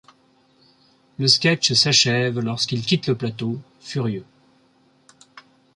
[1.19, 4.25] Le sketch s’achève lorsqu’il quitte le plateau, furieux.